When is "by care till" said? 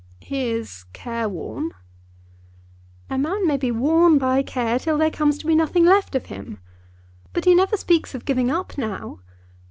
4.17-4.97